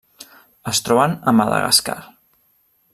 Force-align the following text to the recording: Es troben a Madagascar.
Es 0.71 0.79
troben 0.87 1.13
a 1.31 1.35
Madagascar. 1.41 1.99